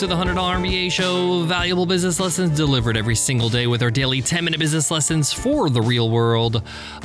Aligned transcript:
to 0.00 0.06
the 0.06 0.14
$100 0.14 0.34
MBA 0.34 0.90
show. 0.90 1.42
Valuable 1.42 1.84
business 1.84 2.18
lessons 2.18 2.56
delivered 2.56 2.96
every 2.96 3.14
single 3.14 3.50
day 3.50 3.66
with 3.66 3.82
our 3.82 3.90
daily 3.90 4.22
10 4.22 4.42
minute 4.42 4.58
business 4.58 4.90
lessons 4.90 5.30
for 5.30 5.68
the 5.68 5.82
real 5.82 6.08
world. 6.08 6.62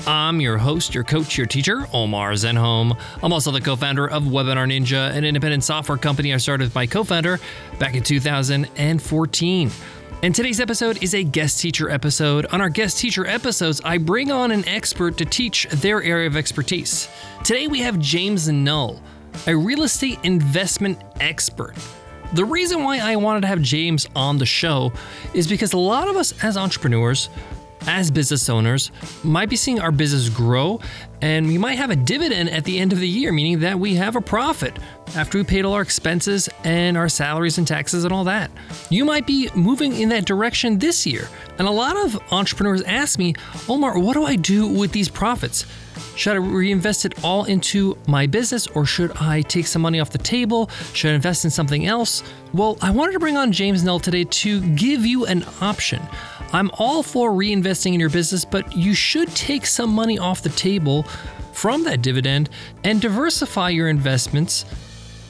I'm 0.08 0.40
your 0.40 0.58
host, 0.58 0.96
your 0.96 1.04
coach, 1.04 1.38
your 1.38 1.46
teacher, 1.46 1.88
Omar 1.92 2.32
Zenhom. 2.32 2.98
I'm 3.22 3.34
also 3.34 3.52
the 3.52 3.60
co 3.60 3.76
founder 3.76 4.10
of 4.10 4.24
Webinar 4.24 4.66
Ninja, 4.72 5.14
an 5.14 5.26
independent 5.26 5.66
software 5.66 5.98
company 5.98 6.34
I 6.34 6.38
started 6.38 6.68
with 6.68 6.76
my 6.76 6.88
co 6.88 7.04
founder 7.04 7.38
back 7.80 7.96
in 7.96 8.04
2014. 8.04 9.72
And 10.24 10.34
today's 10.34 10.62
episode 10.62 11.04
is 11.04 11.14
a 11.14 11.24
guest 11.24 11.60
teacher 11.60 11.90
episode. 11.90 12.46
On 12.46 12.62
our 12.62 12.70
guest 12.70 12.98
teacher 12.98 13.28
episodes, 13.28 13.82
I 13.84 13.98
bring 13.98 14.32
on 14.32 14.52
an 14.52 14.66
expert 14.70 15.18
to 15.18 15.26
teach 15.26 15.68
their 15.70 16.02
area 16.02 16.28
of 16.28 16.38
expertise. 16.38 17.10
Today 17.44 17.68
we 17.68 17.82
have 17.82 18.00
James 18.00 18.48
Knull, 18.48 19.02
a 19.48 19.54
real 19.54 19.84
estate 19.84 20.20
investment 20.24 21.02
expert. 21.20 21.76
The 22.34 22.46
reason 22.46 22.84
why 22.84 23.00
I 23.00 23.16
wanted 23.16 23.42
to 23.42 23.48
have 23.48 23.62
James 23.62 24.08
on 24.16 24.38
the 24.38 24.46
show 24.46 24.92
is 25.34 25.48
because 25.48 25.74
a 25.74 25.78
lot 25.78 26.08
of 26.08 26.16
us 26.16 26.34
as 26.44 26.58
entrepreneurs, 26.58 27.30
as 27.88 28.10
business 28.12 28.50
owners, 28.50 28.92
might 29.24 29.48
be 29.48 29.56
seeing 29.56 29.80
our 29.80 29.92
business 29.92 30.28
grow 30.30 30.80
and 31.22 31.48
we 31.48 31.58
might 31.58 31.78
have 31.78 31.92
a 31.92 31.96
dividend 31.96 32.50
at 32.50 32.66
the 32.66 32.80
end 32.80 32.94
of 32.94 33.00
the 33.00 33.08
year, 33.08 33.32
meaning 33.32 33.60
that 33.60 33.80
we 33.80 33.96
have 33.96 34.16
a 34.16 34.22
profit 34.22 34.78
after 35.16 35.38
we 35.38 35.44
paid 35.44 35.66
all 35.66 35.74
our 35.74 35.82
expenses 35.82 36.50
and 36.64 36.98
our 36.98 37.08
salaries 37.10 37.58
and 37.58 37.68
taxes 37.68 38.04
and 38.04 38.14
all 38.14 38.24
that. 38.26 38.52
You 38.90 39.06
might 39.06 39.26
be 39.26 39.50
moving 39.56 39.94
in 39.96 40.10
that 40.10 40.26
direction 40.26 40.80
this 40.80 41.06
year. 41.06 41.28
And 41.58 41.68
a 41.68 41.72
lot 41.72 41.96
of 41.96 42.18
entrepreneurs 42.32 42.82
ask 42.84 43.18
me, 43.18 43.34
Omar, 43.70 43.98
what 44.00 44.14
do 44.14 44.26
I 44.26 44.36
do 44.36 44.68
with 44.68 44.92
these 44.92 45.10
profits? 45.10 45.66
Should 46.16 46.34
I 46.34 46.38
reinvest 46.38 47.06
it 47.06 47.24
all 47.24 47.44
into 47.46 47.98
my 48.08 48.26
business 48.26 48.68
or 48.68 48.86
should 48.86 49.12
I 49.18 49.42
take 49.42 49.68
some 49.68 49.82
money 49.82 50.00
off 50.00 50.12
the 50.12 50.18
table? 50.18 50.70
Should 50.94 51.12
I 51.12 51.16
invest 51.16 51.44
in 51.44 51.52
something 51.52 51.86
else? 51.86 52.24
Well, 52.54 52.78
I 52.82 52.92
wanted 52.92 53.12
to 53.14 53.20
bring 53.20 53.36
on 53.36 53.52
James 53.52 53.84
Knull 53.84 54.00
today 54.00 54.24
to 54.24 54.62
give 54.76 55.06
you 55.06 55.26
an 55.26 55.46
option. 55.60 56.02
I'm 56.54 56.72
all 56.80 57.04
for 57.04 57.32
reinvesting 57.32 57.94
in 57.94 58.00
your 58.00 58.10
business, 58.10 58.46
but 58.46 58.76
you 58.76 58.94
should 58.94 59.28
take 59.36 59.66
some 59.66 59.90
money 59.90 60.18
off 60.18 60.42
the 60.42 60.50
table 60.50 61.04
from 61.52 61.84
that 61.84 62.02
dividend 62.02 62.50
and 62.84 63.02
diversify 63.02 63.70
your 63.70 63.90
investments. 63.90 64.64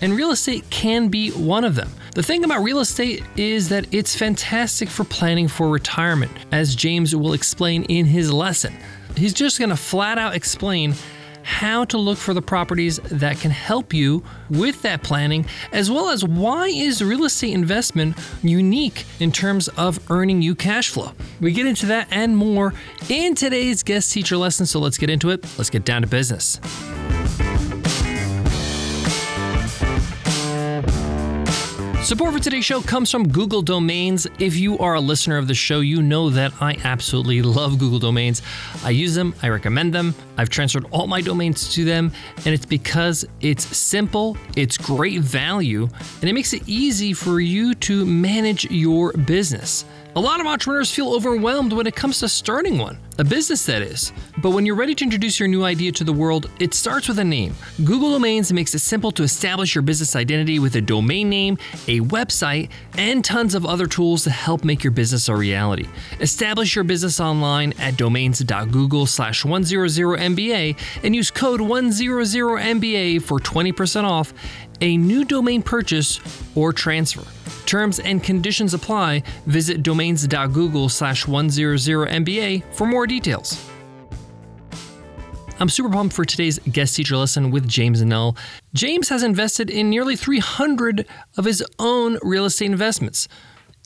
And 0.02 0.14
real 0.14 0.32
estate 0.32 0.70
can 0.70 1.08
be 1.08 1.32
one 1.32 1.64
of 1.64 1.74
them. 1.76 1.90
The 2.14 2.24
thing 2.24 2.44
about 2.44 2.62
real 2.64 2.80
estate 2.80 3.24
is 3.38 3.70
that 3.70 3.88
it's 3.92 4.16
fantastic 4.16 4.88
for 4.88 5.04
planning 5.04 5.48
for 5.48 5.70
retirement, 5.70 6.32
as 6.52 6.76
James 6.76 7.16
will 7.16 7.34
explain 7.34 7.84
in 7.86 8.06
his 8.06 8.32
lesson. 8.32 8.78
He's 9.16 9.34
just 9.34 9.60
going 9.60 9.70
to 9.70 9.78
flat 9.78 10.18
out 10.18 10.36
explain 10.36 10.94
how 11.46 11.86
to 11.86 11.98
look 11.98 12.18
for 12.18 12.34
the 12.34 12.42
properties 12.42 12.98
that 12.98 13.38
can 13.38 13.52
help 13.52 13.94
you 13.94 14.24
with 14.50 14.82
that 14.82 15.04
planning, 15.04 15.46
as 15.72 15.92
well 15.92 16.10
as 16.10 16.26
why 16.26 16.68
is 16.68 17.04
real 17.04 17.24
estate 17.24 17.54
investment 17.54 18.18
unique 18.42 19.06
in 19.20 19.32
terms 19.32 19.68
of 19.70 20.00
earning 20.10 20.42
you 20.42 20.56
cash 20.56 20.90
flow. 20.90 21.12
We 21.40 21.52
get 21.52 21.68
into 21.68 21.86
that 21.86 22.08
and 22.10 22.36
more 22.36 22.74
in 23.10 23.36
today's 23.36 23.84
guest 23.84 24.12
teacher 24.12 24.38
lesson, 24.38 24.66
so 24.66 24.80
let's 24.80 24.98
get 24.98 25.12
into 25.12 25.30
it. 25.30 25.46
Let's 25.58 25.70
get 25.70 25.86
down 25.86 26.02
to 26.02 26.08
business. 26.08 26.60
Support 32.06 32.34
for 32.34 32.40
today's 32.40 32.64
show 32.64 32.82
comes 32.82 33.10
from 33.10 33.28
Google 33.30 33.64
Domains. 33.64 34.28
If 34.38 34.56
you 34.58 34.78
are 34.78 34.94
a 34.94 35.00
listener 35.00 35.38
of 35.38 35.48
the 35.48 35.56
show, 35.56 35.80
you 35.80 36.04
know 36.04 36.30
that 36.30 36.54
I 36.62 36.78
absolutely 36.84 37.42
love 37.42 37.80
Google 37.80 37.98
Domains. 37.98 38.44
I 38.84 38.92
use 38.92 39.16
them, 39.16 39.34
I 39.42 39.50
recommend 39.50 39.92
them, 39.92 40.14
I've 40.38 40.50
transferred 40.50 40.86
all 40.92 41.08
my 41.08 41.20
domains 41.20 41.74
to 41.74 41.84
them, 41.84 42.12
and 42.38 42.50
it's 42.50 42.68
because 42.68 43.26
it's 43.42 43.66
simple, 43.76 44.38
it's 44.56 44.78
great 44.78 45.22
value, 45.22 45.90
and 46.22 46.30
it 46.30 46.34
makes 46.34 46.54
it 46.54 46.62
easy 46.68 47.12
for 47.12 47.40
you 47.40 47.74
to 47.74 48.06
manage 48.06 48.66
your 48.70 49.12
business. 49.14 49.84
A 50.18 50.22
lot 50.22 50.40
of 50.40 50.48
entrepreneurs 50.48 50.90
feel 50.90 51.14
overwhelmed 51.14 51.74
when 51.74 51.88
it 51.88 51.96
comes 51.98 52.22
to 52.22 52.30
starting 52.30 52.78
one, 52.78 52.98
a 53.18 53.24
business 53.26 53.66
that 53.66 53.82
is. 53.82 54.14
But 54.42 54.52
when 54.52 54.66
you're 54.66 54.78
ready 54.78 54.96
to 54.96 55.04
introduce 55.04 55.42
your 55.42 55.50
new 55.50 55.66
idea 55.66 55.92
to 55.92 56.06
the 56.06 56.14
world, 56.14 56.50
it 56.58 56.74
starts 56.74 57.10
with 57.10 57.20
a 57.20 57.24
name. 57.26 57.54
Google 57.84 58.12
Domains 58.12 58.54
makes 58.54 58.74
it 58.74 58.80
simple 58.80 59.12
to 59.12 59.24
establish 59.24 59.76
your 59.76 59.82
business 59.82 60.16
identity 60.16 60.58
with 60.58 60.78
a 60.78 60.82
domain 60.82 61.28
name, 61.28 61.58
a 61.90 62.00
website, 62.00 62.70
and 62.98 63.26
tons 63.26 63.56
of 63.56 63.66
other 63.66 63.88
tools 63.88 64.24
to 64.24 64.30
help 64.30 64.64
make 64.64 64.86
your 64.86 64.92
business 64.92 65.28
a 65.28 65.36
reality. 65.36 65.86
Establish 66.22 66.76
your 66.76 66.86
business 66.86 67.20
online 67.20 67.74
at 67.78 67.98
domains.google 67.98 69.08
slash 69.08 69.44
100MBA 69.44 70.78
and 71.04 71.14
use 71.14 71.30
code 71.30 71.60
100MBA 71.60 73.22
for 73.22 73.42
20% 73.42 74.04
off 74.06 74.34
a 74.80 74.96
new 74.96 75.26
domain 75.26 75.62
purchase 75.62 76.22
or 76.56 76.72
transfer. 76.72 77.26
Terms 77.66 78.00
and 78.00 78.24
conditions 78.24 78.74
apply. 78.74 79.24
Visit 79.46 79.84
domains.google 79.84 80.90
slash 80.90 81.26
100MBA 81.26 82.64
for 82.74 82.86
more 82.86 83.08
details. 83.08 83.70
I'm 85.58 85.70
super 85.70 85.90
pumped 85.90 86.14
for 86.14 86.26
today's 86.26 86.60
guest 86.60 86.98
teacher 86.98 87.16
lesson 87.16 87.50
with 87.50 87.68
James 87.68 88.02
Knull. 88.04 88.36
James 88.74 89.08
has 89.08 89.24
invested 89.24 89.70
in 89.70 89.90
nearly 89.90 90.18
300 90.18 91.08
of 91.38 91.46
his 91.46 91.64
own 91.80 92.18
real 92.22 92.44
estate 92.44 92.72
investments. 92.72 93.30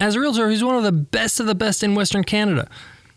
As 0.01 0.15
a 0.15 0.19
realtor, 0.19 0.49
he's 0.49 0.63
one 0.63 0.75
of 0.75 0.83
the 0.83 0.91
best 0.91 1.39
of 1.39 1.45
the 1.45 1.53
best 1.53 1.83
in 1.83 1.93
Western 1.93 2.23
Canada. 2.23 2.67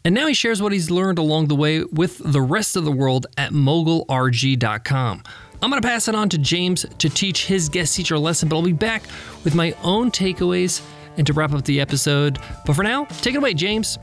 And 0.05 0.15
now 0.15 0.27
he 0.27 0.35
shares 0.35 0.61
what 0.61 0.73
he's 0.73 0.91
learned 0.91 1.19
along 1.19 1.49
the 1.49 1.55
way 1.55 1.85
with 1.85 2.19
the 2.19 2.43
rest 2.43 2.77
of 2.77 2.85
the 2.85 2.93
world 2.93 3.27
at 3.39 3.53
mogulrg.com. 3.53 5.23
I'm 5.63 5.71
going 5.71 5.81
to 5.81 5.87
pass 5.87 6.09
it 6.09 6.17
on 6.17 6.29
to 6.31 6.39
James 6.39 6.85
to 6.99 7.09
teach 7.09 7.47
his 7.47 7.69
guest 7.69 7.95
teacher 7.95 8.17
a 8.17 8.19
lesson, 8.19 8.49
but 8.49 8.57
I'll 8.57 8.65
be 8.65 8.73
back 8.73 9.05
with 9.45 9.55
my 9.55 9.73
own 9.85 10.11
takeaways 10.11 10.83
and 11.17 11.25
to 11.29 11.33
wrap 11.33 11.53
up 11.53 11.65
the 11.65 11.81
episode. 11.81 12.41
But 12.67 12.75
for 12.75 12.83
now, 12.83 13.05
take 13.05 13.37
it 13.37 13.39
away, 13.39 13.55
James. 13.55 13.97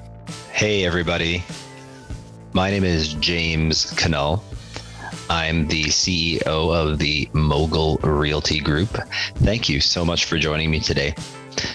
Hey, 0.54 0.86
everybody. 0.86 1.44
My 2.54 2.72
name 2.72 2.86
is 2.86 3.14
James 3.16 3.94
Knull. 4.08 4.42
I'm 5.30 5.68
the 5.68 5.84
CEO 5.84 6.46
of 6.46 6.98
the 6.98 7.30
Mogul 7.34 7.98
Realty 8.04 8.62
Group. 8.62 8.98
Thank 9.40 9.68
you 9.68 9.82
so 9.82 10.06
much 10.06 10.26
for 10.26 10.38
joining 10.38 10.72
me 10.72 10.80
today. 10.80 11.14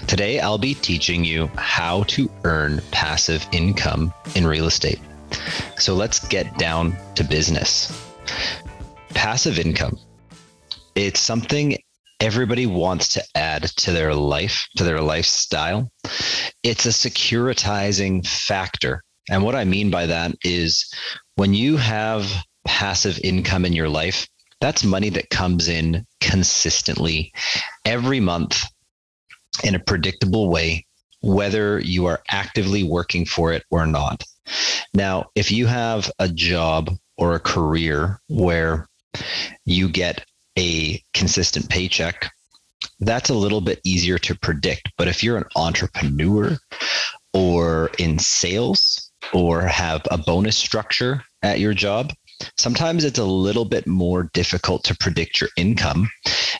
Today, 0.06 0.40
I'll 0.40 0.56
be 0.56 0.72
teaching 0.72 1.26
you 1.26 1.48
how 1.56 2.04
to 2.04 2.30
earn 2.44 2.80
passive 2.90 3.46
income 3.52 4.14
in 4.34 4.46
real 4.46 4.64
estate. 4.64 5.00
So 5.76 5.94
let's 5.94 6.26
get 6.26 6.56
down 6.56 6.96
to 7.16 7.22
business 7.22 7.92
passive 9.14 9.58
income. 9.58 9.98
It's 10.94 11.20
something 11.20 11.78
everybody 12.20 12.66
wants 12.66 13.08
to 13.14 13.24
add 13.34 13.64
to 13.64 13.92
their 13.92 14.14
life, 14.14 14.66
to 14.76 14.84
their 14.84 15.00
lifestyle. 15.00 15.90
It's 16.62 16.86
a 16.86 16.90
securitizing 16.90 18.26
factor. 18.26 19.02
And 19.30 19.42
what 19.42 19.54
I 19.54 19.64
mean 19.64 19.90
by 19.90 20.06
that 20.06 20.34
is 20.44 20.86
when 21.36 21.54
you 21.54 21.76
have 21.76 22.30
passive 22.66 23.18
income 23.24 23.64
in 23.64 23.72
your 23.72 23.88
life, 23.88 24.26
that's 24.60 24.84
money 24.84 25.10
that 25.10 25.30
comes 25.30 25.68
in 25.68 26.06
consistently 26.20 27.32
every 27.84 28.20
month 28.20 28.64
in 29.62 29.74
a 29.74 29.80
predictable 29.80 30.48
way, 30.48 30.86
whether 31.22 31.80
you 31.80 32.06
are 32.06 32.22
actively 32.30 32.82
working 32.82 33.26
for 33.26 33.52
it 33.52 33.64
or 33.70 33.86
not. 33.86 34.24
Now, 34.94 35.26
if 35.34 35.50
you 35.50 35.66
have 35.66 36.10
a 36.18 36.28
job 36.28 36.90
or 37.16 37.34
a 37.34 37.40
career 37.40 38.20
where 38.28 38.86
you 39.64 39.88
get 39.88 40.24
a 40.58 41.02
consistent 41.12 41.68
paycheck, 41.68 42.30
that's 43.00 43.30
a 43.30 43.34
little 43.34 43.60
bit 43.60 43.80
easier 43.84 44.18
to 44.18 44.34
predict. 44.34 44.90
But 44.96 45.08
if 45.08 45.22
you're 45.22 45.38
an 45.38 45.48
entrepreneur 45.56 46.56
or 47.32 47.90
in 47.98 48.18
sales 48.18 49.10
or 49.32 49.62
have 49.62 50.02
a 50.10 50.18
bonus 50.18 50.56
structure 50.56 51.22
at 51.42 51.60
your 51.60 51.74
job, 51.74 52.12
sometimes 52.56 53.04
it's 53.04 53.18
a 53.18 53.24
little 53.24 53.64
bit 53.64 53.86
more 53.86 54.30
difficult 54.32 54.84
to 54.84 54.96
predict 54.96 55.40
your 55.40 55.50
income. 55.56 56.10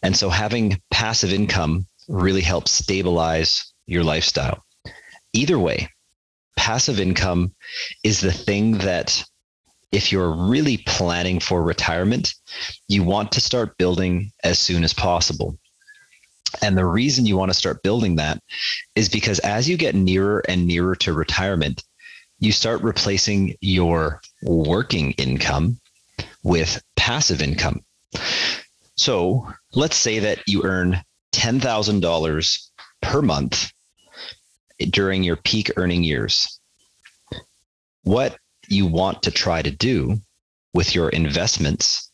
And 0.03 0.17
so 0.17 0.29
having 0.29 0.81
passive 0.91 1.33
income 1.33 1.87
really 2.09 2.43
helps 2.43 2.71
stabilize 2.71 3.73
your 3.87 4.05
lifestyle. 4.05 4.62
Either 5.33 5.59
way, 5.59 5.89
passive 6.57 7.00
income 7.00 7.55
is 8.03 8.21
the 8.21 8.33
thing 8.33 8.79
that 8.79 9.25
if 9.94 10.11
you're 10.11 10.35
really 10.35 10.79
planning 10.79 11.38
for 11.38 11.62
retirement, 11.62 12.35
you 12.88 13.05
want 13.05 13.31
to 13.31 13.41
start 13.41 13.79
building 13.79 14.32
as 14.43 14.58
soon 14.58 14.82
as 14.82 14.93
possible. 14.93 15.56
And 16.62 16.76
the 16.76 16.85
reason 16.85 17.26
you 17.26 17.37
want 17.37 17.50
to 17.50 17.58
start 17.58 17.82
building 17.85 18.17
that 18.17 18.43
is 18.96 19.08
because 19.08 19.38
as 19.41 19.69
you 19.69 19.76
get 19.76 19.94
nearer 19.94 20.43
and 20.49 20.67
nearer 20.67 20.96
to 20.96 21.12
retirement, 21.12 21.85
you 22.41 22.50
start 22.50 22.82
replacing 22.82 23.55
your 23.61 24.20
working 24.43 25.12
income 25.12 25.81
with 26.43 26.82
passive 26.97 27.40
income. 27.40 27.85
So 28.97 29.49
let's 29.75 29.97
say 29.97 30.19
that 30.19 30.40
you 30.49 30.64
earn 30.64 31.02
$10,000 31.32 32.69
per 33.00 33.23
month 33.23 33.73
during 34.90 35.23
your 35.23 35.37
peak 35.37 35.70
earning 35.76 36.02
years. 36.02 36.58
What 38.02 38.37
you 38.69 38.87
want 38.87 39.22
to 39.22 39.31
try 39.31 39.62
to 39.62 39.70
do 39.70 40.19
with 40.72 40.94
your 40.94 41.08
investments 41.11 42.11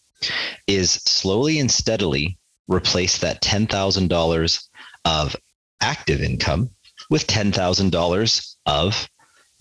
is 0.66 0.92
slowly 0.92 1.58
and 1.58 1.70
steadily 1.70 2.38
replace 2.68 3.18
that 3.18 3.42
$10,000 3.42 4.68
of 5.04 5.36
active 5.80 6.22
income 6.22 6.70
with 7.08 7.26
$10,000 7.26 8.56
of 8.66 9.08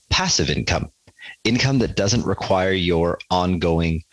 passive 0.10 0.50
income, 0.50 0.92
income 1.44 1.80
that 1.80 1.96
doesn't 1.96 2.26
require 2.26 2.74
your 2.74 3.18
ongoing 3.32 4.04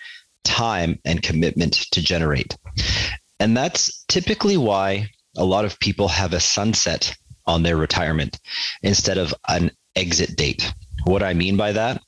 time 0.44 0.98
and 1.04 1.22
commitment 1.22 1.74
to 1.90 2.00
generate. 2.00 2.56
And 3.40 3.56
that's 3.56 4.04
typically 4.04 4.56
why 4.56 5.10
a 5.36 5.44
lot 5.44 5.64
of 5.64 5.78
people 5.80 6.08
have 6.08 6.32
a 6.32 6.40
sunset 6.40 7.14
on 7.46 7.62
their 7.62 7.76
retirement 7.76 8.38
instead 8.82 9.18
of 9.18 9.34
an 9.48 9.70
exit 9.94 10.36
date. 10.36 10.72
What 11.04 11.22
I 11.22 11.34
mean 11.34 11.56
by 11.56 11.72
that 11.72 12.02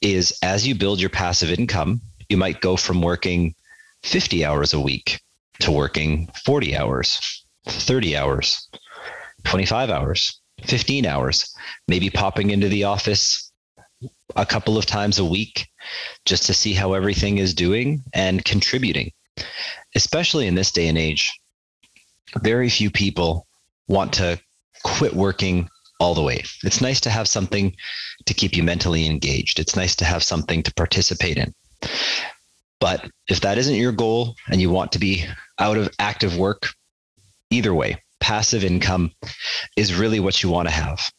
is 0.00 0.36
as 0.42 0.66
you 0.66 0.74
build 0.74 1.00
your 1.00 1.10
passive 1.10 1.50
income, 1.50 2.00
you 2.28 2.36
might 2.36 2.60
go 2.60 2.76
from 2.76 3.02
working 3.02 3.54
50 4.02 4.44
hours 4.44 4.72
a 4.72 4.80
week 4.80 5.20
to 5.60 5.70
working 5.70 6.30
40 6.44 6.76
hours, 6.76 7.44
30 7.66 8.16
hours, 8.16 8.68
25 9.44 9.90
hours, 9.90 10.40
15 10.64 11.06
hours, 11.06 11.54
maybe 11.88 12.10
popping 12.10 12.50
into 12.50 12.68
the 12.68 12.84
office 12.84 13.50
a 14.36 14.46
couple 14.46 14.78
of 14.78 14.86
times 14.86 15.18
a 15.18 15.24
week 15.24 15.68
just 16.24 16.46
to 16.46 16.54
see 16.54 16.72
how 16.72 16.92
everything 16.92 17.38
is 17.38 17.54
doing 17.54 18.02
and 18.14 18.44
contributing. 18.44 19.12
Especially 19.94 20.46
in 20.46 20.54
this 20.54 20.72
day 20.72 20.88
and 20.88 20.98
age, 20.98 21.38
very 22.42 22.70
few 22.70 22.90
people 22.90 23.46
want 23.88 24.12
to 24.14 24.38
quit 24.84 25.14
working 25.14 25.68
all 26.00 26.14
the 26.14 26.22
way. 26.22 26.42
It's 26.64 26.80
nice 26.80 27.00
to 27.02 27.10
have 27.10 27.28
something 27.28 27.76
to 28.24 28.34
keep 28.34 28.56
you 28.56 28.62
mentally 28.62 29.06
engaged. 29.06 29.60
It's 29.60 29.76
nice 29.76 29.94
to 29.96 30.04
have 30.04 30.22
something 30.22 30.62
to 30.64 30.74
participate 30.74 31.36
in. 31.36 31.54
But 32.80 33.08
if 33.28 33.42
that 33.42 33.58
isn't 33.58 33.74
your 33.74 33.92
goal 33.92 34.34
and 34.48 34.60
you 34.60 34.70
want 34.70 34.92
to 34.92 34.98
be 34.98 35.26
out 35.58 35.76
of 35.76 35.90
active 35.98 36.36
work, 36.36 36.68
either 37.50 37.74
way, 37.74 38.02
passive 38.20 38.64
income 38.64 39.12
is 39.76 39.94
really 39.94 40.18
what 40.18 40.42
you 40.42 40.48
want 40.48 40.68
to 40.68 40.74
have. 40.74 41.10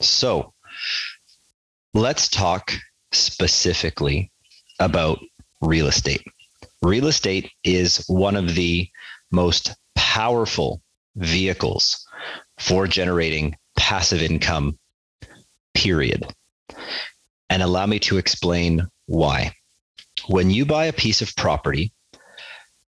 So 0.00 0.52
let's 1.94 2.28
talk 2.28 2.72
specifically 3.12 4.32
about 4.80 5.20
real 5.60 5.86
estate. 5.86 6.22
Real 6.82 7.06
estate 7.06 7.50
is 7.62 8.04
one 8.08 8.36
of 8.36 8.54
the 8.54 8.88
most 9.30 9.74
powerful 9.94 10.82
vehicles 11.14 12.06
for 12.58 12.86
generating 12.86 13.56
passive 13.76 14.22
income, 14.22 14.78
period. 15.74 16.26
And 17.48 17.62
allow 17.62 17.86
me 17.86 17.98
to 18.00 18.18
explain 18.18 18.86
why. 19.06 19.52
When 20.28 20.50
you 20.50 20.66
buy 20.66 20.86
a 20.86 20.92
piece 20.92 21.22
of 21.22 21.34
property, 21.36 21.92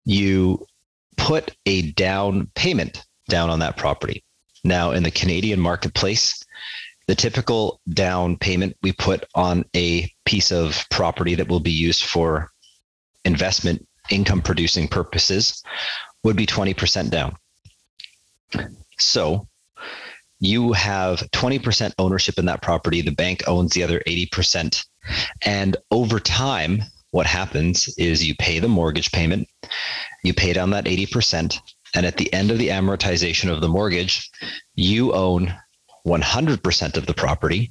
you 0.05 0.67
put 1.17 1.55
a 1.67 1.93
down 1.93 2.50
payment 2.55 3.05
down 3.29 3.50
on 3.50 3.61
that 3.61 3.77
property. 3.77 4.25
Now, 4.65 4.93
in 4.93 5.03
the 5.03 5.11
Canadian 5.11 5.61
marketplace, 5.61 6.43
the 7.06 7.15
typical 7.15 7.81
down 7.93 8.37
payment 8.37 8.77
we 8.82 8.93
put 8.93 9.25
on 9.35 9.65
a 9.75 10.12
piece 10.25 10.53
of 10.53 10.85
property 10.91 11.35
that 11.35 11.49
will 11.49 11.61
be 11.61 11.71
used 11.71 12.05
for 12.05 12.50
investment 13.25 13.87
income 14.11 14.43
producing 14.43 14.88
purposes 14.88 15.62
would 16.25 16.37
be 16.37 16.47
20% 16.47 17.11
down. 17.11 17.37
So 18.99 19.49
you 20.41 20.73
have 20.73 21.21
20% 21.33 21.93
ownership 21.99 22.39
in 22.39 22.47
that 22.47 22.63
property. 22.63 23.03
The 23.03 23.13
bank 23.13 23.43
owns 23.47 23.73
the 23.73 23.83
other 23.83 24.03
80%. 24.07 24.85
And 25.45 25.77
over 25.91 26.19
time, 26.19 26.83
what 27.11 27.27
happens 27.27 27.89
is 27.99 28.25
you 28.25 28.35
pay 28.37 28.59
the 28.59 28.69
mortgage 28.69 29.13
payment, 29.13 29.49
you 30.25 30.33
pay 30.33 30.53
down 30.53 30.71
that 30.71 30.87
80%. 30.87 31.59
And 31.95 32.07
at 32.07 32.17
the 32.17 32.33
end 32.33 32.51
of 32.51 32.59
the 32.59 32.69
amortization 32.69 33.51
of 33.51 33.61
the 33.61 33.69
mortgage, 33.69 34.31
you 34.75 35.13
own 35.13 35.55
100% 36.07 36.97
of 36.97 37.07
the 37.07 37.15
property. 37.15 37.71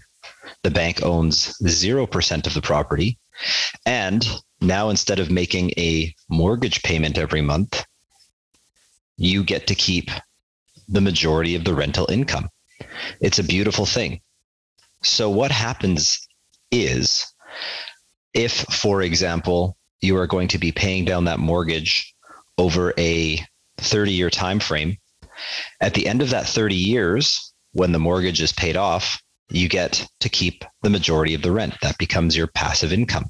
The 0.63 0.71
bank 0.71 1.03
owns 1.03 1.57
0% 1.63 2.47
of 2.47 2.53
the 2.53 2.61
property. 2.61 3.17
And 3.85 4.27
now, 4.61 4.89
instead 4.89 5.19
of 5.19 5.31
making 5.31 5.71
a 5.77 6.13
mortgage 6.29 6.83
payment 6.83 7.17
every 7.17 7.41
month, 7.41 7.85
you 9.15 9.43
get 9.43 9.67
to 9.67 9.75
keep 9.75 10.11
the 10.89 10.99
majority 10.99 11.55
of 11.55 11.63
the 11.63 11.73
rental 11.73 12.09
income. 12.11 12.49
It's 13.21 13.39
a 13.39 13.43
beautiful 13.43 13.85
thing. 13.85 14.21
So, 15.01 15.29
what 15.29 15.51
happens 15.51 16.27
is 16.71 17.25
if, 18.33 18.53
for 18.53 19.01
example, 19.01 19.77
you 20.01 20.17
are 20.17 20.27
going 20.27 20.47
to 20.49 20.57
be 20.57 20.71
paying 20.71 21.05
down 21.05 21.25
that 21.25 21.39
mortgage 21.39 22.13
over 22.57 22.93
a 22.97 23.43
30 23.77 24.11
year 24.11 24.29
time 24.29 24.59
frame, 24.59 24.97
at 25.81 25.93
the 25.93 26.07
end 26.07 26.21
of 26.21 26.29
that 26.31 26.47
30 26.47 26.75
years, 26.75 27.53
when 27.71 27.91
the 27.91 27.99
mortgage 27.99 28.41
is 28.41 28.51
paid 28.51 28.75
off, 28.75 29.21
you 29.49 29.67
get 29.67 30.07
to 30.19 30.29
keep 30.29 30.65
the 30.81 30.89
majority 30.89 31.33
of 31.33 31.41
the 31.41 31.51
rent. 31.51 31.75
That 31.81 31.97
becomes 31.97 32.35
your 32.35 32.47
passive 32.47 32.93
income. 32.93 33.29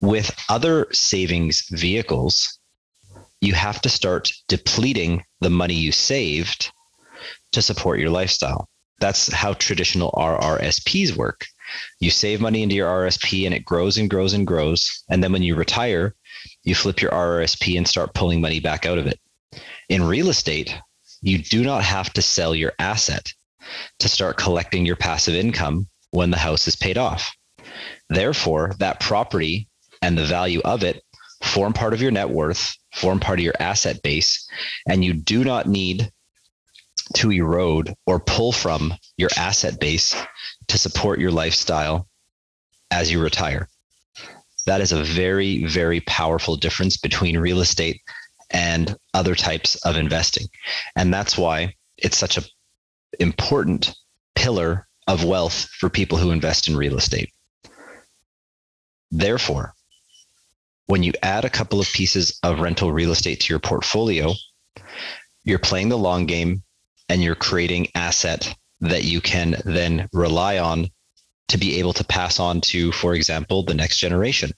With 0.00 0.36
other 0.48 0.86
savings 0.92 1.66
vehicles, 1.70 2.58
you 3.40 3.54
have 3.54 3.80
to 3.82 3.88
start 3.88 4.32
depleting 4.48 5.24
the 5.40 5.50
money 5.50 5.74
you 5.74 5.92
saved 5.92 6.70
to 7.56 7.62
support 7.62 7.98
your 7.98 8.10
lifestyle. 8.10 8.68
That's 9.00 9.32
how 9.32 9.54
traditional 9.54 10.10
RRSPs 10.12 11.16
work. 11.16 11.46
You 12.00 12.10
save 12.10 12.38
money 12.38 12.62
into 12.62 12.74
your 12.74 12.90
RSP 12.90 13.46
and 13.46 13.54
it 13.54 13.64
grows 13.64 13.96
and 13.96 14.10
grows 14.10 14.34
and 14.34 14.46
grows. 14.46 15.02
And 15.08 15.24
then 15.24 15.32
when 15.32 15.42
you 15.42 15.54
retire, 15.54 16.14
you 16.64 16.74
flip 16.74 17.00
your 17.00 17.12
RRSP 17.12 17.78
and 17.78 17.88
start 17.88 18.12
pulling 18.12 18.42
money 18.42 18.60
back 18.60 18.84
out 18.84 18.98
of 18.98 19.06
it. 19.06 19.18
In 19.88 20.04
real 20.04 20.28
estate, 20.28 20.76
you 21.22 21.38
do 21.38 21.64
not 21.64 21.82
have 21.82 22.12
to 22.12 22.20
sell 22.20 22.54
your 22.54 22.74
asset 22.78 23.32
to 24.00 24.08
start 24.08 24.36
collecting 24.36 24.84
your 24.84 24.96
passive 24.96 25.34
income 25.34 25.88
when 26.10 26.30
the 26.30 26.36
house 26.36 26.68
is 26.68 26.76
paid 26.76 26.98
off. 26.98 27.34
Therefore, 28.10 28.74
that 28.80 29.00
property 29.00 29.66
and 30.02 30.18
the 30.18 30.26
value 30.26 30.60
of 30.62 30.84
it 30.84 31.02
form 31.42 31.72
part 31.72 31.94
of 31.94 32.02
your 32.02 32.10
net 32.10 32.28
worth, 32.28 32.76
form 32.94 33.18
part 33.18 33.38
of 33.38 33.44
your 33.44 33.54
asset 33.60 34.02
base, 34.02 34.46
and 34.86 35.02
you 35.02 35.14
do 35.14 35.42
not 35.42 35.66
need 35.66 36.12
to 37.14 37.30
erode 37.30 37.94
or 38.06 38.18
pull 38.18 38.52
from 38.52 38.94
your 39.16 39.30
asset 39.36 39.78
base 39.80 40.14
to 40.68 40.78
support 40.78 41.20
your 41.20 41.30
lifestyle 41.30 42.08
as 42.90 43.10
you 43.10 43.22
retire. 43.22 43.68
That 44.66 44.80
is 44.80 44.92
a 44.92 45.04
very, 45.04 45.64
very 45.64 46.00
powerful 46.00 46.56
difference 46.56 46.96
between 46.96 47.38
real 47.38 47.60
estate 47.60 48.00
and 48.50 48.96
other 49.14 49.34
types 49.34 49.76
of 49.76 49.96
investing. 49.96 50.46
And 50.96 51.12
that's 51.12 51.38
why 51.38 51.74
it's 51.96 52.18
such 52.18 52.36
an 52.36 52.44
important 53.20 53.94
pillar 54.34 54.86
of 55.06 55.24
wealth 55.24 55.68
for 55.78 55.88
people 55.88 56.18
who 56.18 56.30
invest 56.32 56.68
in 56.68 56.76
real 56.76 56.96
estate. 56.96 57.32
Therefore, 59.10 59.74
when 60.86 61.02
you 61.02 61.12
add 61.22 61.44
a 61.44 61.50
couple 61.50 61.80
of 61.80 61.86
pieces 61.92 62.38
of 62.42 62.60
rental 62.60 62.92
real 62.92 63.12
estate 63.12 63.40
to 63.40 63.52
your 63.52 63.60
portfolio, 63.60 64.32
you're 65.44 65.58
playing 65.58 65.88
the 65.88 65.98
long 65.98 66.26
game 66.26 66.62
and 67.08 67.22
you're 67.22 67.34
creating 67.34 67.88
asset 67.94 68.54
that 68.80 69.04
you 69.04 69.20
can 69.20 69.60
then 69.64 70.08
rely 70.12 70.58
on 70.58 70.88
to 71.48 71.58
be 71.58 71.78
able 71.78 71.92
to 71.92 72.04
pass 72.04 72.40
on 72.40 72.60
to, 72.60 72.92
for 72.92 73.14
example, 73.14 73.62
the 73.62 73.74
next 73.74 73.98
generation. 73.98 74.50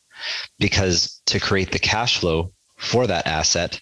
Because 0.58 1.20
to 1.26 1.38
create 1.38 1.70
the 1.70 1.78
cash 1.78 2.18
flow 2.18 2.52
for 2.76 3.06
that 3.06 3.26
asset 3.26 3.80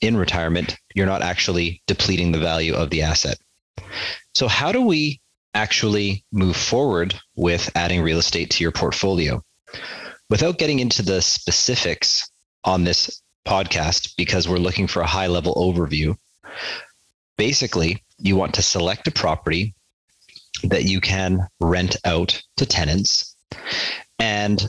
in 0.00 0.16
retirement, 0.16 0.76
you're 0.94 1.06
not 1.06 1.22
actually 1.22 1.82
depleting 1.86 2.32
the 2.32 2.38
value 2.38 2.74
of 2.74 2.90
the 2.90 3.02
asset. 3.02 3.38
So, 4.34 4.48
how 4.48 4.72
do 4.72 4.82
we 4.82 5.20
actually 5.54 6.24
move 6.32 6.56
forward 6.56 7.14
with 7.36 7.70
adding 7.74 8.02
real 8.02 8.18
estate 8.18 8.50
to 8.50 8.64
your 8.64 8.72
portfolio? 8.72 9.42
Without 10.28 10.58
getting 10.58 10.78
into 10.78 11.02
the 11.02 11.22
specifics 11.22 12.30
on 12.64 12.84
this 12.84 13.22
podcast, 13.46 14.14
because 14.16 14.48
we're 14.48 14.58
looking 14.58 14.86
for 14.86 15.00
a 15.00 15.06
high 15.06 15.26
level 15.26 15.54
overview, 15.54 16.16
basically, 17.40 18.04
you 18.18 18.36
want 18.36 18.52
to 18.52 18.60
select 18.60 19.08
a 19.08 19.10
property 19.10 19.74
that 20.62 20.84
you 20.84 21.00
can 21.00 21.48
rent 21.58 21.96
out 22.04 22.38
to 22.58 22.66
tenants. 22.66 23.34
And 24.18 24.68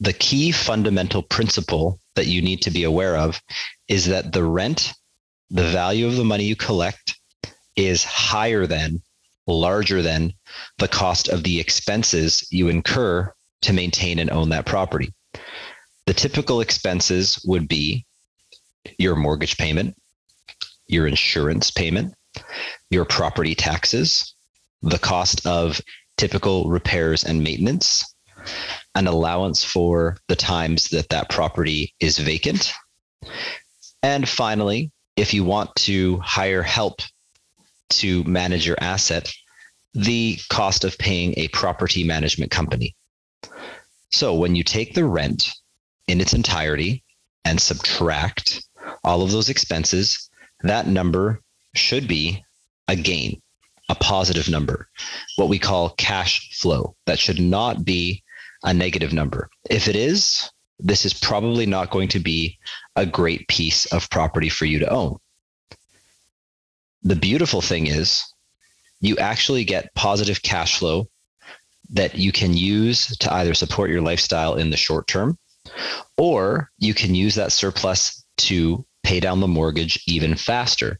the 0.00 0.12
key 0.12 0.50
fundamental 0.50 1.22
principle 1.22 2.00
that 2.16 2.26
you 2.26 2.42
need 2.42 2.60
to 2.62 2.72
be 2.72 2.82
aware 2.82 3.16
of 3.16 3.40
is 3.86 4.06
that 4.06 4.32
the 4.32 4.42
rent, 4.42 4.94
the 5.50 5.68
value 5.68 6.08
of 6.08 6.16
the 6.16 6.24
money 6.24 6.42
you 6.42 6.56
collect, 6.56 7.20
is 7.76 8.02
higher 8.02 8.66
than, 8.66 9.00
larger 9.46 10.02
than 10.02 10.32
the 10.78 10.88
cost 10.88 11.28
of 11.28 11.44
the 11.44 11.60
expenses 11.60 12.44
you 12.50 12.66
incur 12.66 13.32
to 13.60 13.72
maintain 13.72 14.18
and 14.18 14.30
own 14.30 14.48
that 14.48 14.66
property. 14.66 15.14
The 16.06 16.14
typical 16.14 16.62
expenses 16.62 17.40
would 17.44 17.68
be 17.68 18.04
your 18.98 19.14
mortgage 19.14 19.56
payment, 19.56 19.94
your 20.86 21.06
insurance 21.06 21.70
payment, 21.70 22.14
your 22.90 23.04
property 23.04 23.54
taxes, 23.54 24.34
the 24.82 24.98
cost 24.98 25.46
of 25.46 25.80
typical 26.16 26.68
repairs 26.68 27.24
and 27.24 27.42
maintenance, 27.42 28.14
an 28.94 29.06
allowance 29.06 29.64
for 29.64 30.16
the 30.28 30.36
times 30.36 30.88
that 30.88 31.08
that 31.10 31.30
property 31.30 31.94
is 32.00 32.18
vacant, 32.18 32.72
and 34.02 34.28
finally, 34.28 34.90
if 35.16 35.32
you 35.32 35.44
want 35.44 35.74
to 35.76 36.18
hire 36.18 36.62
help 36.62 37.00
to 37.90 38.24
manage 38.24 38.66
your 38.66 38.78
asset, 38.80 39.32
the 39.94 40.38
cost 40.48 40.84
of 40.84 40.98
paying 40.98 41.34
a 41.36 41.48
property 41.48 42.02
management 42.02 42.50
company. 42.50 42.96
So 44.10 44.34
when 44.34 44.54
you 44.54 44.64
take 44.64 44.94
the 44.94 45.04
rent 45.04 45.50
in 46.08 46.20
its 46.20 46.32
entirety 46.32 47.04
and 47.44 47.60
subtract 47.60 48.64
all 49.04 49.22
of 49.22 49.30
those 49.30 49.48
expenses, 49.48 50.30
that 50.62 50.86
number 50.86 51.40
should 51.74 52.08
be 52.08 52.44
a 52.88 52.96
gain, 52.96 53.40
a 53.88 53.94
positive 53.94 54.48
number, 54.48 54.88
what 55.36 55.48
we 55.48 55.58
call 55.58 55.90
cash 55.90 56.58
flow. 56.58 56.94
That 57.06 57.18
should 57.18 57.40
not 57.40 57.84
be 57.84 58.22
a 58.62 58.72
negative 58.72 59.12
number. 59.12 59.48
If 59.70 59.88
it 59.88 59.96
is, 59.96 60.50
this 60.78 61.04
is 61.04 61.14
probably 61.14 61.66
not 61.66 61.90
going 61.90 62.08
to 62.08 62.20
be 62.20 62.58
a 62.96 63.06
great 63.06 63.46
piece 63.48 63.86
of 63.86 64.10
property 64.10 64.48
for 64.48 64.64
you 64.64 64.78
to 64.80 64.90
own. 64.90 65.18
The 67.02 67.16
beautiful 67.16 67.60
thing 67.60 67.86
is, 67.86 68.22
you 69.00 69.16
actually 69.18 69.64
get 69.64 69.94
positive 69.94 70.42
cash 70.42 70.78
flow 70.78 71.08
that 71.90 72.14
you 72.14 72.32
can 72.32 72.56
use 72.56 73.16
to 73.18 73.32
either 73.34 73.54
support 73.54 73.90
your 73.90 74.00
lifestyle 74.00 74.54
in 74.54 74.70
the 74.70 74.76
short 74.76 75.06
term 75.08 75.36
or 76.16 76.70
you 76.78 76.94
can 76.94 77.14
use 77.14 77.34
that 77.34 77.52
surplus 77.52 78.24
to 78.36 78.84
pay 79.12 79.20
down 79.20 79.40
the 79.40 79.46
mortgage 79.46 80.02
even 80.06 80.34
faster. 80.34 80.98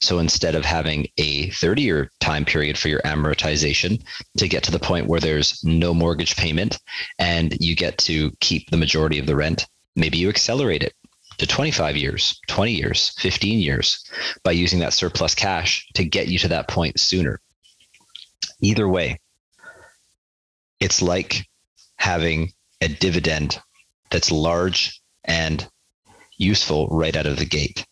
So 0.00 0.18
instead 0.18 0.56
of 0.56 0.64
having 0.64 1.06
a 1.18 1.50
30 1.50 1.82
year 1.82 2.10
time 2.18 2.44
period 2.44 2.76
for 2.76 2.88
your 2.88 3.00
amortization 3.02 4.02
to 4.38 4.48
get 4.48 4.64
to 4.64 4.72
the 4.72 4.80
point 4.80 5.06
where 5.06 5.20
there's 5.20 5.62
no 5.62 5.94
mortgage 5.94 6.34
payment 6.34 6.80
and 7.20 7.56
you 7.60 7.76
get 7.76 7.96
to 7.98 8.32
keep 8.40 8.68
the 8.70 8.76
majority 8.76 9.20
of 9.20 9.26
the 9.26 9.36
rent, 9.36 9.68
maybe 9.94 10.18
you 10.18 10.28
accelerate 10.28 10.82
it 10.82 10.94
to 11.38 11.46
25 11.46 11.96
years, 11.96 12.40
20 12.48 12.72
years, 12.72 13.10
15 13.18 13.60
years 13.60 14.04
by 14.42 14.50
using 14.50 14.80
that 14.80 14.92
surplus 14.92 15.36
cash 15.36 15.86
to 15.94 16.04
get 16.04 16.26
you 16.26 16.40
to 16.40 16.48
that 16.48 16.66
point 16.66 16.98
sooner. 16.98 17.40
Either 18.62 18.88
way, 18.88 19.20
it's 20.80 21.00
like 21.00 21.46
having 21.98 22.52
a 22.80 22.88
dividend 22.88 23.60
that's 24.10 24.32
large 24.32 25.00
and 25.22 25.68
useful 26.36 26.88
right 26.88 27.16
out 27.16 27.26
of 27.26 27.38
the 27.38 27.44
gate. 27.44 27.84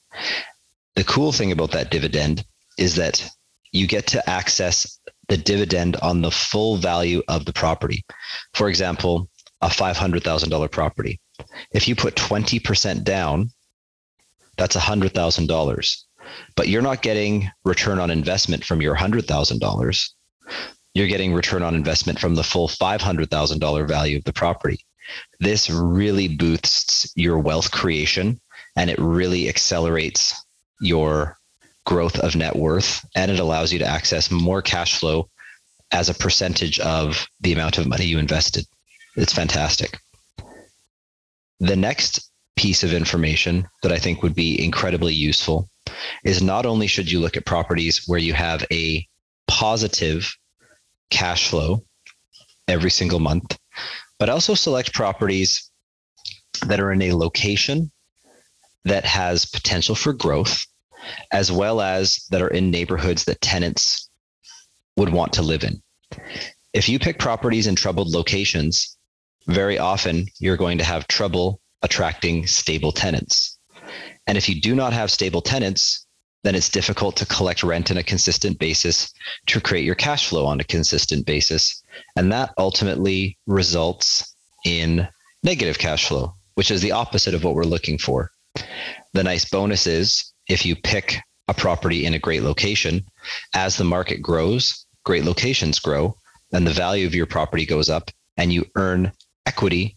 The 0.95 1.05
cool 1.05 1.33
thing 1.33 1.53
about 1.53 1.71
that 1.73 1.91
dividend 1.91 2.45
is 2.79 2.97
that 2.97 3.29
you 3.73 3.87
get 3.87 4.07
to 4.09 4.29
access 4.29 4.99
the 5.29 5.37
dividend 5.37 5.97
on 5.97 6.21
the 6.21 6.31
full 6.31 6.77
value 6.77 7.23
of 7.29 7.45
the 7.45 7.53
property. 7.53 8.05
For 8.55 8.69
example, 8.69 9.29
a 9.63 9.69
$500,000 9.69 10.71
property. 10.71 11.21
If 11.73 11.89
you 11.89 11.95
put 11.95 12.17
20% 12.17 13.05
down, 13.05 13.51
that's 14.59 14.77
$100,000. 14.77 15.97
But 16.57 16.69
you're 16.69 16.83
not 16.83 17.03
getting 17.03 17.51
return 17.65 17.99
on 17.99 18.11
investment 18.11 18.65
from 18.65 18.83
your 18.83 18.97
$100,000. 18.97 20.11
You're 20.95 21.09
getting 21.09 21.33
return 21.33 21.63
on 21.63 21.75
investment 21.75 22.19
from 22.19 22.35
the 22.35 22.45
full 22.45 22.69
$500,000 22.69 23.89
value 23.89 24.19
of 24.19 24.25
the 24.25 24.33
property. 24.33 24.85
This 25.41 25.71
really 25.71 26.29
boosts 26.29 27.13
your 27.17 27.39
wealth 27.39 27.71
creation 27.71 28.41
and 28.77 28.91
it 28.91 28.99
really 28.99 29.49
accelerates 29.49 30.35
your 30.81 31.37
growth 31.85 32.19
of 32.19 32.37
net 32.37 32.57
worth 32.57 33.05
and 33.17 33.31
it 33.31 33.41
allows 33.41 33.73
you 33.73 33.79
to 33.81 33.87
access 33.87 34.31
more 34.31 34.63
cash 34.63 34.99
flow 34.99 35.29
as 35.91 36.09
a 36.09 36.15
percentage 36.15 36.79
of 36.81 37.27
the 37.41 37.53
amount 37.53 37.79
of 37.79 37.87
money 37.87 38.05
you 38.05 38.19
invested. 38.19 38.67
It's 39.17 39.33
fantastic. 39.33 39.99
The 41.61 41.77
next 41.77 42.31
piece 42.57 42.83
of 42.83 42.93
information 42.93 43.69
that 43.83 43.93
I 43.93 43.99
think 43.99 44.23
would 44.23 44.35
be 44.35 44.63
incredibly 44.63 45.15
useful 45.15 45.69
is 46.25 46.43
not 46.43 46.67
only 46.67 46.87
should 46.87 47.11
you 47.11 47.21
look 47.21 47.37
at 47.37 47.45
properties 47.45 48.05
where 48.07 48.19
you 48.19 48.33
have 48.35 48.65
a 48.73 49.07
positive 49.47 50.35
cash 51.11 51.49
flow 51.49 51.85
every 52.69 52.91
single 52.91 53.21
month, 53.21 53.59
but 54.23 54.29
also 54.29 54.55
select 54.55 54.95
properties 54.95 55.69
that 56.69 56.79
are 56.79 56.93
in 56.93 57.03
a 57.03 57.13
location 57.13 57.91
that 58.85 59.05
has 59.05 59.45
potential 59.45 59.97
for 59.97 60.13
growth, 60.13 60.65
as 61.33 61.51
well 61.51 61.81
as 61.81 62.25
that 62.31 62.41
are 62.41 62.55
in 62.55 62.71
neighborhoods 62.71 63.25
that 63.25 63.41
tenants 63.41 64.09
would 64.97 65.09
want 65.09 65.33
to 65.33 65.43
live 65.43 65.65
in. 65.65 65.83
If 66.73 66.89
you 66.89 67.01
pick 67.01 67.19
properties 67.19 67.67
in 67.67 67.75
troubled 67.75 68.11
locations, 68.11 68.97
very 69.49 69.77
often 69.77 70.27
you're 70.39 70.57
going 70.57 70.79
to 70.79 70.85
have 70.85 71.09
trouble 71.09 71.61
attracting 71.83 72.47
stable 72.47 72.93
tenants. 72.93 73.59
And 74.29 74.39
if 74.39 74.49
you 74.49 74.61
do 74.61 74.77
not 74.77 74.93
have 74.93 75.11
stable 75.11 75.43
tenants, 75.43 76.07
then 76.43 76.55
it's 76.55 76.69
difficult 76.69 77.17
to 77.17 77.27
collect 77.27 77.63
rent 77.63 77.91
on 77.91 77.97
a 77.97 78.03
consistent 78.03 78.59
basis 78.59 79.13
to 79.47 79.61
create 79.61 79.85
your 79.85 79.95
cash 79.95 80.29
flow 80.29 80.47
on 80.47 80.61
a 80.61 80.65
consistent 80.65 81.25
basis. 81.25 81.83
And 82.17 82.33
that 82.33 82.53
ultimately 82.59 83.39
results 83.47 84.35
in 84.65 85.09
negative 85.43 85.79
cash 85.79 86.07
flow, 86.07 86.35
which 86.55 86.71
is 86.71 86.81
the 86.81 86.93
opposite 86.93 87.35
of 87.35 87.45
what 87.45 87.55
we're 87.55 87.65
looking 87.65 87.99
for. 87.99 88.31
The 89.13 89.23
nice 89.23 89.49
bonus 89.49 89.87
is 89.87 90.33
if 90.49 90.67
you 90.67 90.77
pick 90.77 91.19
a 91.49 91.55
property 91.55 92.07
in 92.07 92.15
a 92.15 92.19
great 92.19 92.43
location, 92.43 93.05
as 93.55 93.77
the 93.77 93.85
market 93.85 94.23
grows, 94.23 94.87
great 95.05 95.25
locations 95.25 95.79
grow, 95.79 96.17
and 96.53 96.67
the 96.67 96.73
value 96.73 97.07
of 97.07 97.15
your 97.15 97.27
property 97.27 97.67
goes 97.67 97.89
up, 97.89 98.11
and 98.37 98.53
you 98.53 98.65
earn 98.77 99.13
equity 99.47 99.97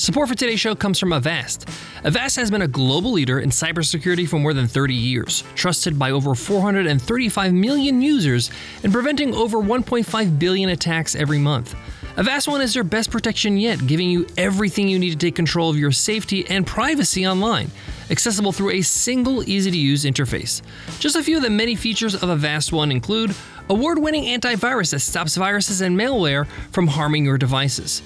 Support 0.00 0.30
for 0.30 0.34
today's 0.34 0.58
show 0.58 0.74
comes 0.74 0.98
from 0.98 1.12
Avast. 1.12 1.68
Avast 2.04 2.36
has 2.36 2.50
been 2.50 2.62
a 2.62 2.66
global 2.66 3.12
leader 3.12 3.38
in 3.38 3.50
cybersecurity 3.50 4.26
for 4.26 4.38
more 4.38 4.54
than 4.54 4.66
30 4.66 4.94
years, 4.94 5.44
trusted 5.54 5.98
by 5.98 6.10
over 6.10 6.34
435 6.34 7.52
million 7.52 8.00
users 8.00 8.50
and 8.82 8.94
preventing 8.94 9.34
over 9.34 9.58
1.5 9.58 10.38
billion 10.38 10.70
attacks 10.70 11.14
every 11.14 11.36
month. 11.36 11.74
Avast 12.16 12.48
One 12.48 12.62
is 12.62 12.72
their 12.72 12.82
best 12.82 13.10
protection 13.10 13.58
yet, 13.58 13.86
giving 13.86 14.08
you 14.08 14.26
everything 14.38 14.88
you 14.88 14.98
need 14.98 15.10
to 15.10 15.18
take 15.18 15.36
control 15.36 15.68
of 15.68 15.76
your 15.76 15.92
safety 15.92 16.46
and 16.48 16.66
privacy 16.66 17.26
online, 17.26 17.70
accessible 18.08 18.52
through 18.52 18.70
a 18.70 18.80
single 18.80 19.46
easy 19.46 19.70
to 19.70 19.78
use 19.78 20.06
interface. 20.06 20.62
Just 20.98 21.14
a 21.14 21.22
few 21.22 21.36
of 21.36 21.42
the 21.42 21.50
many 21.50 21.74
features 21.74 22.14
of 22.14 22.30
Avast 22.30 22.72
One 22.72 22.90
include 22.90 23.34
award 23.68 23.98
winning 23.98 24.24
antivirus 24.24 24.92
that 24.92 25.00
stops 25.00 25.36
viruses 25.36 25.82
and 25.82 25.94
malware 25.94 26.46
from 26.72 26.86
harming 26.86 27.26
your 27.26 27.36
devices. 27.36 28.00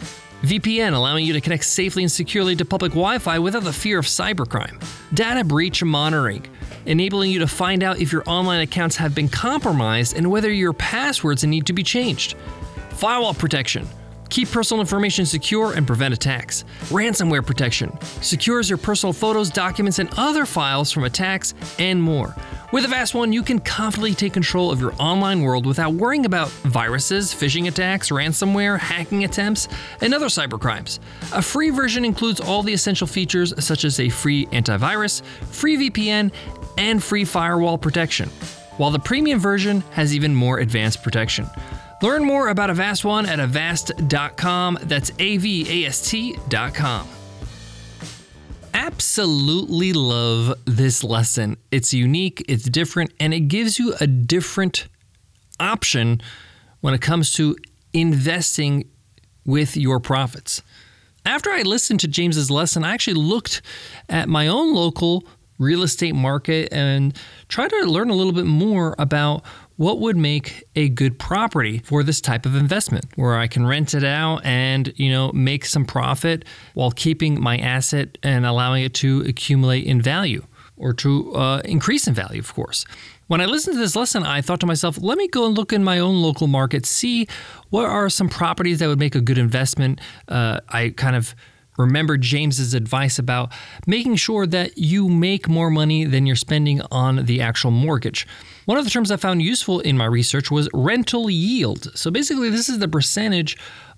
VPN 0.44 0.92
allowing 0.92 1.24
you 1.24 1.32
to 1.32 1.40
connect 1.40 1.64
safely 1.64 2.02
and 2.02 2.12
securely 2.12 2.54
to 2.56 2.64
public 2.64 2.92
Wi 2.92 3.18
Fi 3.18 3.38
without 3.38 3.64
the 3.64 3.72
fear 3.72 3.98
of 3.98 4.04
cybercrime. 4.04 4.82
Data 5.14 5.44
breach 5.44 5.82
monitoring, 5.82 6.46
enabling 6.86 7.30
you 7.30 7.38
to 7.38 7.46
find 7.46 7.82
out 7.82 7.98
if 7.98 8.12
your 8.12 8.22
online 8.26 8.60
accounts 8.60 8.96
have 8.96 9.14
been 9.14 9.28
compromised 9.28 10.16
and 10.16 10.30
whether 10.30 10.50
your 10.52 10.72
passwords 10.72 11.44
need 11.44 11.66
to 11.66 11.72
be 11.72 11.82
changed. 11.82 12.36
Firewall 12.90 13.34
protection. 13.34 13.86
Keep 14.30 14.50
personal 14.50 14.80
information 14.80 15.26
secure 15.26 15.74
and 15.74 15.86
prevent 15.86 16.12
attacks. 16.12 16.64
Ransomware 16.84 17.46
protection 17.46 17.96
secures 18.20 18.68
your 18.68 18.78
personal 18.78 19.12
photos, 19.12 19.48
documents, 19.48 19.98
and 19.98 20.08
other 20.16 20.44
files 20.44 20.90
from 20.90 21.04
attacks 21.04 21.54
and 21.78 22.02
more. 22.02 22.34
With 22.74 22.84
Avast 22.86 23.14
One, 23.14 23.32
you 23.32 23.44
can 23.44 23.60
confidently 23.60 24.14
take 24.14 24.32
control 24.32 24.72
of 24.72 24.80
your 24.80 24.94
online 24.98 25.42
world 25.42 25.64
without 25.64 25.94
worrying 25.94 26.26
about 26.26 26.48
viruses, 26.48 27.32
phishing 27.32 27.68
attacks, 27.68 28.10
ransomware, 28.10 28.80
hacking 28.80 29.22
attempts, 29.22 29.68
and 30.00 30.12
other 30.12 30.26
cybercrimes. 30.26 30.98
A 31.32 31.40
free 31.40 31.70
version 31.70 32.04
includes 32.04 32.40
all 32.40 32.64
the 32.64 32.72
essential 32.72 33.06
features 33.06 33.54
such 33.64 33.84
as 33.84 34.00
a 34.00 34.08
free 34.08 34.46
antivirus, 34.46 35.22
free 35.52 35.88
VPN, 35.88 36.32
and 36.76 37.00
free 37.00 37.24
firewall 37.24 37.78
protection, 37.78 38.28
while 38.76 38.90
the 38.90 38.98
premium 38.98 39.38
version 39.38 39.84
has 39.92 40.12
even 40.12 40.34
more 40.34 40.58
advanced 40.58 41.00
protection. 41.04 41.48
Learn 42.02 42.24
more 42.24 42.48
about 42.48 42.70
Avast 42.70 43.04
One 43.04 43.24
at 43.24 43.38
avast.com. 43.38 44.80
That's 44.82 45.12
A 45.20 45.36
V 45.36 45.84
A 45.84 45.88
S 45.90 46.10
T.com 46.10 47.06
absolutely 48.74 49.92
love 49.92 50.58
this 50.66 51.02
lesson. 51.04 51.56
It's 51.70 51.94
unique, 51.94 52.44
it's 52.48 52.64
different, 52.64 53.12
and 53.20 53.32
it 53.32 53.48
gives 53.48 53.78
you 53.78 53.94
a 54.00 54.06
different 54.06 54.88
option 55.60 56.20
when 56.80 56.92
it 56.92 57.00
comes 57.00 57.32
to 57.34 57.56
investing 57.92 58.90
with 59.46 59.76
your 59.76 60.00
profits. 60.00 60.62
After 61.24 61.50
I 61.50 61.62
listened 61.62 62.00
to 62.00 62.08
James's 62.08 62.50
lesson, 62.50 62.84
I 62.84 62.92
actually 62.92 63.14
looked 63.14 63.62
at 64.08 64.28
my 64.28 64.48
own 64.48 64.74
local 64.74 65.24
real 65.58 65.82
estate 65.82 66.14
market 66.14 66.68
and 66.72 67.16
tried 67.48 67.70
to 67.70 67.82
learn 67.84 68.10
a 68.10 68.14
little 68.14 68.32
bit 68.32 68.46
more 68.46 68.94
about 68.98 69.44
what 69.76 70.00
would 70.00 70.16
make 70.16 70.64
a 70.76 70.88
good 70.88 71.18
property 71.18 71.78
for 71.78 72.02
this 72.02 72.20
type 72.20 72.46
of 72.46 72.54
investment 72.54 73.06
where 73.16 73.36
I 73.36 73.46
can 73.46 73.66
rent 73.66 73.94
it 73.94 74.04
out 74.04 74.44
and 74.44 74.92
you 74.96 75.10
know 75.10 75.32
make 75.32 75.66
some 75.66 75.84
profit 75.84 76.44
while 76.74 76.90
keeping 76.90 77.40
my 77.40 77.58
asset 77.58 78.18
and 78.22 78.46
allowing 78.46 78.84
it 78.84 78.94
to 78.94 79.22
accumulate 79.22 79.84
in 79.84 80.00
value 80.00 80.44
or 80.76 80.92
to 80.92 81.34
uh, 81.34 81.60
increase 81.64 82.06
in 82.06 82.14
value 82.14 82.40
of 82.40 82.52
course 82.54 82.84
when 83.26 83.40
I 83.40 83.46
listened 83.46 83.76
to 83.76 83.80
this 83.80 83.96
lesson, 83.96 84.22
I 84.22 84.42
thought 84.42 84.60
to 84.60 84.66
myself, 84.66 84.98
let 85.00 85.16
me 85.16 85.28
go 85.28 85.46
and 85.46 85.56
look 85.56 85.72
in 85.72 85.82
my 85.82 85.98
own 85.98 86.20
local 86.20 86.46
market, 86.46 86.84
see 86.84 87.26
what 87.70 87.86
are 87.86 88.10
some 88.10 88.28
properties 88.28 88.80
that 88.80 88.86
would 88.86 88.98
make 88.98 89.14
a 89.14 89.20
good 89.20 89.38
investment. 89.38 89.98
Uh, 90.28 90.60
I 90.68 90.90
kind 90.90 91.16
of 91.16 91.34
remember 91.78 92.16
James's 92.16 92.74
advice 92.74 93.18
about 93.18 93.52
making 93.86 94.16
sure 94.16 94.46
that 94.46 94.78
you 94.78 95.08
make 95.08 95.48
more 95.48 95.70
money 95.70 96.04
than 96.04 96.26
you're 96.26 96.36
spending 96.36 96.80
on 96.90 97.26
the 97.26 97.40
actual 97.40 97.70
mortgage. 97.70 98.26
One 98.66 98.78
of 98.78 98.84
the 98.84 98.90
terms 98.90 99.10
I 99.10 99.16
found 99.16 99.42
useful 99.42 99.80
in 99.80 99.96
my 99.96 100.06
research 100.06 100.50
was 100.50 100.68
rental 100.72 101.28
yield. 101.28 101.90
So 101.96 102.10
basically, 102.10 102.50
this 102.50 102.68
is 102.68 102.78
the 102.78 102.88
percentage 102.88 103.56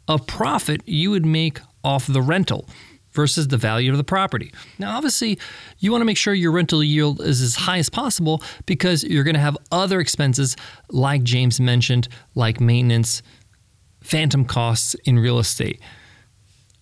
of 0.08 0.26
profit 0.26 0.82
you 0.86 1.10
would 1.10 1.26
make 1.26 1.60
off 1.84 2.06
the 2.06 2.22
rental 2.22 2.68
versus 3.16 3.48
the 3.48 3.56
value 3.56 3.90
of 3.90 3.96
the 3.96 4.04
property. 4.04 4.52
Now, 4.78 4.96
obviously, 4.96 5.38
you 5.78 5.90
want 5.90 6.02
to 6.02 6.04
make 6.04 6.18
sure 6.18 6.34
your 6.34 6.52
rental 6.52 6.84
yield 6.84 7.20
is 7.20 7.40
as 7.40 7.56
high 7.56 7.78
as 7.78 7.88
possible 7.88 8.42
because 8.66 9.02
you're 9.02 9.24
going 9.24 9.34
to 9.34 9.40
have 9.40 9.56
other 9.72 10.00
expenses, 10.00 10.54
like 10.90 11.22
James 11.22 11.58
mentioned, 11.58 12.08
like 12.34 12.60
maintenance, 12.60 13.22
phantom 14.02 14.44
costs 14.44 14.94
in 15.04 15.18
real 15.18 15.38
estate. 15.38 15.80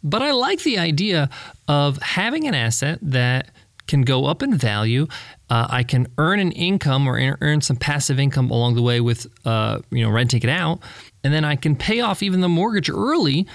But 0.04 0.22
I 0.22 0.32
like 0.32 0.62
the 0.62 0.78
idea 0.78 1.30
of 1.66 2.00
having 2.02 2.46
an 2.46 2.54
asset 2.54 2.98
that 3.02 3.50
can 3.86 4.02
go 4.02 4.26
up 4.26 4.42
in 4.42 4.56
value. 4.56 5.06
Uh, 5.50 5.66
I 5.68 5.82
can 5.82 6.06
earn 6.18 6.40
an 6.40 6.52
income 6.52 7.08
or 7.08 7.36
earn 7.40 7.60
some 7.60 7.76
passive 7.76 8.18
income 8.18 8.50
along 8.50 8.74
the 8.74 8.82
way 8.82 9.00
with, 9.00 9.26
uh, 9.44 9.80
you 9.90 10.02
know, 10.02 10.10
renting 10.10 10.42
it 10.42 10.48
out, 10.48 10.80
and 11.22 11.32
then 11.32 11.44
I 11.44 11.56
can 11.56 11.74
pay 11.76 12.00
off 12.00 12.22
even 12.22 12.40
the 12.40 12.48
mortgage 12.48 12.88
early, 12.88 13.46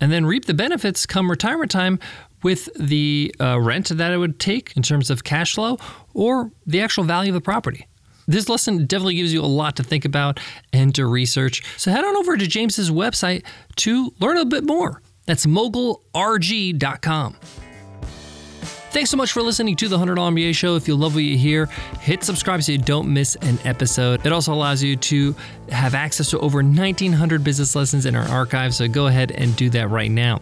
and 0.00 0.12
then 0.12 0.26
reap 0.26 0.44
the 0.44 0.54
benefits 0.54 1.06
come 1.06 1.30
retirement 1.30 1.70
time 1.70 1.98
with 2.42 2.68
the 2.78 3.34
uh, 3.40 3.58
rent 3.58 3.88
that 3.88 4.12
it 4.12 4.18
would 4.18 4.38
take 4.38 4.76
in 4.76 4.82
terms 4.82 5.10
of 5.10 5.24
cash 5.24 5.54
flow 5.54 5.78
or 6.12 6.52
the 6.66 6.80
actual 6.80 7.04
value 7.04 7.30
of 7.30 7.34
the 7.34 7.40
property. 7.40 7.86
This 8.26 8.48
lesson 8.48 8.86
definitely 8.86 9.14
gives 9.16 9.32
you 9.32 9.42
a 9.42 9.46
lot 9.46 9.76
to 9.76 9.82
think 9.82 10.04
about 10.04 10.40
and 10.72 10.94
to 10.94 11.06
research. 11.06 11.62
So 11.78 11.90
head 11.90 12.04
on 12.04 12.16
over 12.16 12.36
to 12.36 12.46
James's 12.46 12.90
website 12.90 13.44
to 13.76 14.14
learn 14.20 14.36
a 14.36 14.44
bit 14.44 14.64
more. 14.64 15.02
That's 15.26 15.46
mogulrg.com. 15.46 17.36
Thanks 18.90 19.10
so 19.10 19.16
much 19.16 19.32
for 19.32 19.42
listening 19.42 19.74
to 19.74 19.88
the 19.88 19.98
$100 19.98 20.14
MBA 20.16 20.54
show. 20.54 20.76
If 20.76 20.86
you 20.86 20.94
love 20.94 21.16
what 21.16 21.24
you 21.24 21.36
hear, 21.36 21.66
hit 21.98 22.22
subscribe 22.22 22.62
so 22.62 22.70
you 22.70 22.78
don't 22.78 23.12
miss 23.12 23.34
an 23.34 23.58
episode. 23.64 24.24
It 24.24 24.30
also 24.32 24.54
allows 24.54 24.84
you 24.84 24.94
to 24.94 25.34
have 25.68 25.96
access 25.96 26.30
to 26.30 26.38
over 26.38 26.58
1,900 26.58 27.42
business 27.42 27.74
lessons 27.74 28.06
in 28.06 28.14
our 28.14 28.28
archive, 28.28 28.72
so 28.72 28.86
go 28.86 29.08
ahead 29.08 29.32
and 29.32 29.56
do 29.56 29.68
that 29.70 29.90
right 29.90 30.12
now. 30.12 30.40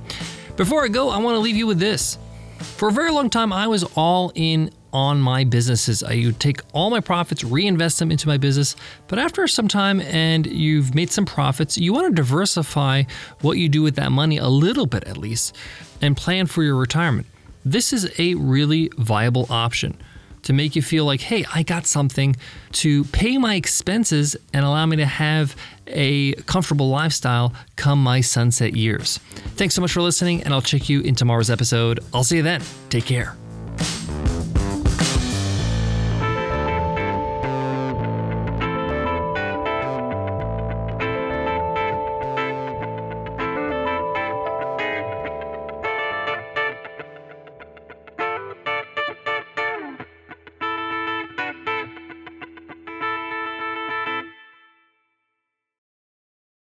Before 0.57 0.85
I 0.85 0.89
go, 0.89 1.09
I 1.09 1.17
want 1.17 1.35
to 1.37 1.39
leave 1.39 1.57
you 1.57 1.67
with 1.67 1.79
this. 1.79 2.19
For 2.59 2.89
a 2.89 2.93
very 2.93 3.11
long 3.11 3.31
time, 3.31 3.55
I 3.55 3.69
was 3.69 3.85
all 3.97 4.33
in 4.35 4.71
on 4.93 5.21
my 5.21 5.45
businesses. 5.45 6.03
I 6.03 6.17
would 6.27 6.41
take 6.41 6.61
all 6.73 6.91
my 6.91 7.01
profits, 7.01 7.45
reinvest 7.45 7.99
them 7.99 8.11
into 8.11 8.29
my 8.29 8.37
business. 8.37 8.77
But 9.09 9.19
after 9.19 9.47
some 9.49 9.69
time 9.69 10.01
and 10.01 10.47
you've 10.47 10.95
made 10.95 11.11
some 11.11 11.25
profits, 11.25 11.79
you 11.79 11.93
want 11.93 12.09
to 12.09 12.15
diversify 12.15 13.05
what 13.41 13.59
you 13.59 13.69
do 13.69 13.83
with 13.83 13.97
that 13.97 14.13
money 14.13 14.39
a 14.39 14.49
little 14.49 14.87
bit 14.87 15.05
at 15.05 15.17
least 15.17 15.57
and 16.01 16.17
plan 16.17 16.47
for 16.47 16.63
your 16.63 16.77
retirement. 16.77 17.27
This 17.65 17.93
is 17.93 18.13
a 18.19 18.35
really 18.35 18.91
viable 18.97 19.47
option 19.49 19.97
to 20.43 20.53
make 20.53 20.75
you 20.75 20.83
feel 20.83 21.05
like, 21.05 21.21
hey, 21.21 21.45
I 21.55 21.63
got 21.63 21.87
something 21.87 22.37
to 22.73 23.05
pay 23.05 23.39
my 23.39 23.55
expenses 23.55 24.37
and 24.53 24.65
allow 24.65 24.87
me 24.87 24.97
to 24.97 25.07
have 25.07 25.55
a 25.87 26.33
comfortable 26.33 26.89
lifestyle 26.89 27.55
come 27.77 28.03
my 28.03 28.21
sunset 28.21 28.75
years. 28.75 29.19
Thanks 29.55 29.75
so 29.75 29.81
much 29.81 29.93
for 29.93 30.03
listening, 30.03 30.43
and 30.43 30.53
I'll 30.53 30.63
check 30.63 30.89
you 30.89 31.01
in 31.03 31.15
tomorrow's 31.15 31.51
episode. 31.51 32.01
I'll 32.13 32.25
see 32.25 32.39
you 32.39 32.43
then. 32.43 32.63
Take 32.91 33.05
care. 33.05 33.37